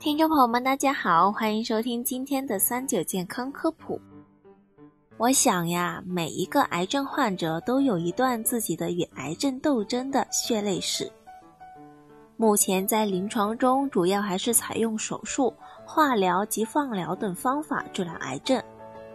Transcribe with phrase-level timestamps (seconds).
[0.00, 4.00] 听众朋友们，大家好，欢迎收听今天的三九健康科普。
[5.16, 11.10] 我想呀，每一个癌症患者都有一段自己的与癌症斗争的血泪史。
[12.36, 15.52] 目前在临床中，主要还是采用手术、
[15.84, 18.62] 化疗及放疗等方法治疗癌症，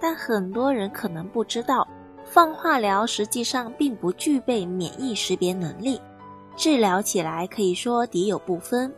[0.00, 1.86] 但很多人可能不知道，
[2.24, 6.00] 放化疗实际上并不具备免疫识别能力，
[6.56, 8.92] 治疗起来可以说敌友不分。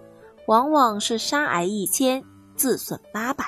[0.47, 2.23] 往往是杀癌一千，
[2.55, 3.45] 自损八百，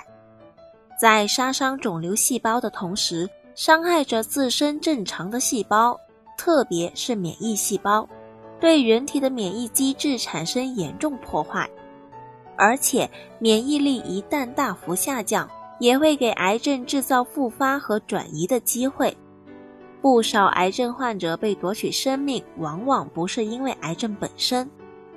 [1.00, 5.98] 在杀伤肿瘤细胞的同时，伤害着自身正常的细胞，
[6.36, 8.08] 特别是免疫细胞，
[8.60, 11.68] 对人体的免疫机制产生严重破坏。
[12.56, 19.16] 而且，免疫力一旦大幅下降，也会给癌症制造复发和转移的机会。
[20.02, 24.68] 不少癌症患者被夺取生命，往往不是因为癌症本身。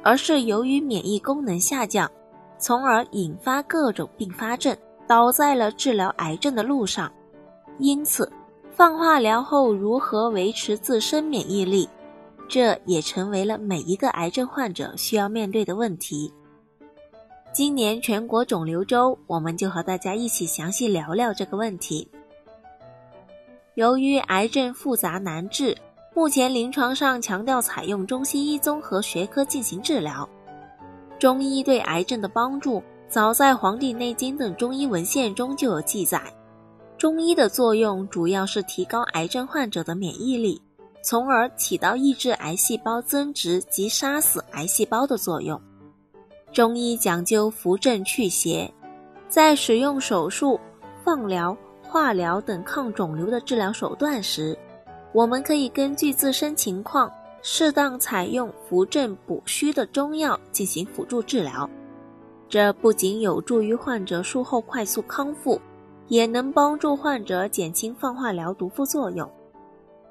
[0.04, 2.10] 而是由于免疫功能下降，
[2.58, 4.76] 从而引发各种并发症，
[5.08, 7.12] 倒在了治疗癌症的路上。
[7.77, 8.32] 因此，
[8.71, 11.88] 放化疗后如何维持自身免疫力，
[12.48, 16.34] 这也成为了每一个癌症患者需要面对的问题。
[17.54, 22.08] 今年全国肿瘤周，我们就和大家一起详细聊聊这个问题。
[23.76, 25.77] 由于癌症复杂难治。
[26.13, 30.27] 目前临床上强调采用中西医综合学科进行治疗。
[31.18, 36.21] 中医对癌症的帮助，早在《黄帝内经》等中医文献中就有记载。
[36.98, 40.62] 中医的作用主要是提高癌症患者的免疫力，
[41.01, 45.59] 从而起到抑制癌细胞增殖及杀死癌细胞的作用。
[46.51, 48.71] 中医讲究扶正祛邪，
[49.29, 50.59] 在使用手术、
[51.03, 54.57] 放疗、化疗等抗肿瘤的治疗手段时。
[55.13, 61.70] 我们可以根据自身情况，适当采用扶正补虚的中药进行辅助治疗。
[62.48, 65.59] 这不仅有助于患者术后快速康复，
[66.07, 69.30] 也能帮助患者减轻放化疗毒副作用。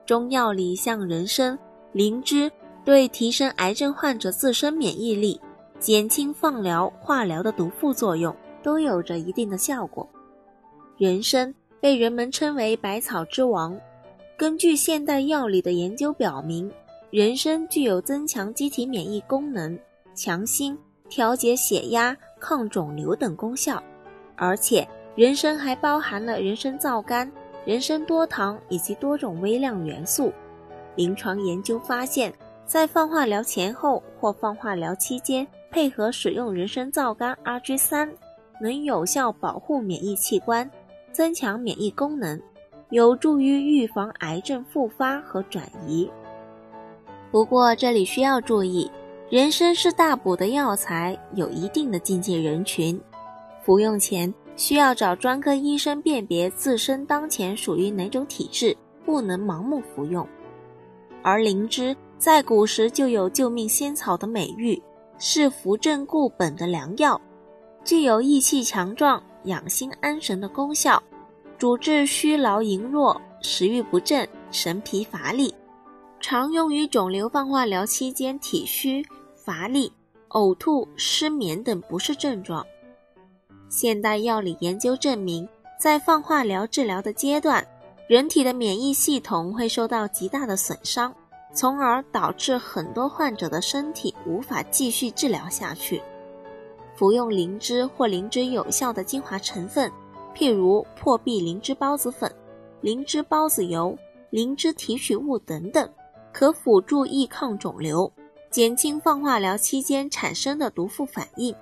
[0.05, 1.59] 中药里像人参、
[1.93, 2.51] 灵芝，
[2.85, 5.41] 对提升癌症患者自身免疫力、
[5.79, 10.09] 减轻放疗、化疗的毒副作用，都有着一定的效果。
[10.99, 13.79] 人参被人们称为百草之王。
[14.41, 16.73] 根据现代药理的研究表明，
[17.11, 19.79] 人参具有增强机体免疫功能、
[20.15, 20.79] 强心、
[21.11, 23.83] 调节血压、抗肿瘤等功效。
[24.37, 27.31] 而且，人参还包含了人参皂苷、
[27.67, 30.33] 人参多糖以及多种微量元素。
[30.97, 32.33] 临床研究发现，
[32.65, 38.11] 在放化疗前后或放化疗期间，配合使用人参皂苷 Rg 三，
[38.59, 40.71] 能有效保护免疫器官，
[41.13, 42.41] 增强免疫功能。
[42.91, 46.11] 有助于预防癌症复发和转移。
[47.31, 48.91] 不过这里需要注意，
[49.31, 53.01] 人参是大补的药材，有一定的禁忌人群。
[53.63, 60.27] 服用前需要找专科医生辨别自身当前属于哪种体质，不能盲目服用。
[61.23, 64.83] 而灵芝在古时就有救命仙草的美誉，
[65.19, 67.21] 是扶正固本的良药，
[67.85, 71.01] 具有益气强壮、养心安神的功效。
[71.61, 75.55] 主治虚劳羸弱、食欲不振、神疲乏力，
[76.19, 79.07] 常用于肿瘤放化疗期间体虚、
[79.37, 79.93] 乏力、
[80.31, 82.65] 呕吐、失眠等不适症状。
[83.69, 85.47] 现代药理研究证明，
[85.79, 87.63] 在放化疗治疗的阶段，
[88.09, 91.15] 人体的免疫系统会受到极大的损伤，
[91.53, 96.01] 从而导致很多患者的身体无法继续治疗下去。
[96.95, 99.93] 服用灵芝或灵芝有效的精华成分。
[100.35, 102.33] 譬如破壁灵芝孢子粉、
[102.81, 103.97] 灵芝孢子油、
[104.31, 105.89] 灵芝提取物等等，
[106.33, 108.11] 可辅助抑抗肿瘤，
[108.51, 111.55] 减轻放化疗期间产生的毒副反应，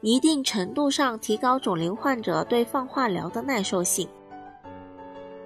[0.00, 4.08] 一定程度上提高肿瘤患者对放化疗的耐受性。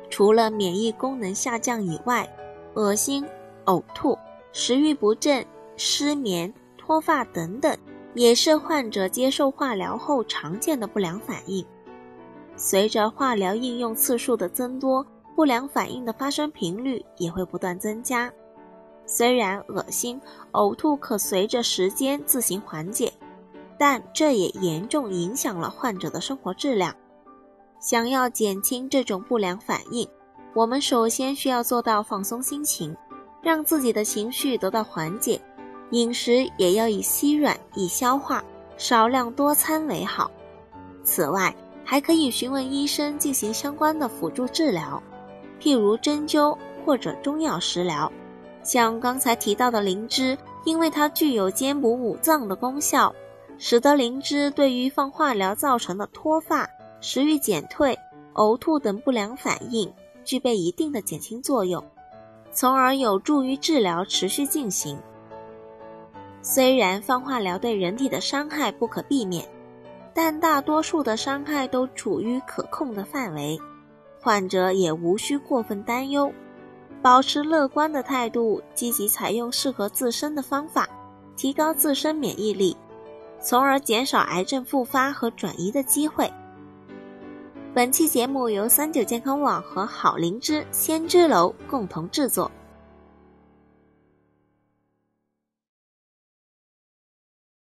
[0.08, 2.28] 除了免疫功能下降以外，
[2.74, 3.24] 恶心、
[3.64, 4.16] 呕吐、
[4.52, 5.44] 食欲不振、
[5.76, 7.76] 失眠、脱发等等，
[8.14, 11.66] 也是患者接受化疗后常见的不良反应。
[12.56, 15.04] 随着化疗应用次数的增多，
[15.34, 18.32] 不良反应的发生频率也会不断增加。
[19.06, 20.20] 虽然恶心、
[20.52, 23.12] 呕吐可随着时间自行缓解，
[23.78, 26.94] 但这也严重影响了患者的生活质量。
[27.80, 30.08] 想要减轻这种不良反应，
[30.54, 32.96] 我们首先需要做到放松心情，
[33.42, 35.40] 让自己的情绪得到缓解。
[35.90, 38.42] 饮食也要以稀软、易消化、
[38.76, 40.30] 少量多餐为好。
[41.02, 41.54] 此外，
[41.84, 45.02] 还可以询问医生进行相关的辅助治疗，
[45.60, 48.10] 譬如针灸或者中药食疗。
[48.62, 53.12] 像刚才提到的灵芝，因为它具有兼补五脏的功效，
[53.58, 56.68] 使得灵芝对于放化疗造成的脱发、
[57.00, 57.98] 食欲减退、
[58.34, 59.92] 呕吐等不良反应
[60.24, 61.84] 具备一定的减轻作用，
[62.52, 64.96] 从而有助于治疗持续进行。
[66.40, 69.44] 虽然放化疗对人体的伤害不可避免，
[70.14, 73.58] 但大多数的伤害都处于可控的范围，
[74.20, 76.32] 患者也无需过分担忧，
[77.00, 80.88] 保持乐观的态度，积极采用适合自身的方法，
[81.36, 82.76] 提高自身免疫力。
[83.44, 86.32] 从而减少癌症复发和转移的机会。
[87.74, 92.48] 本期节目由三九健康网和好灵芝仙芝楼共同制作。